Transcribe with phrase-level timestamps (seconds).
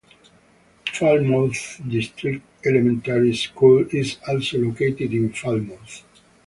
[0.95, 6.03] Falmouth District Elementary School is also located in Falmouth.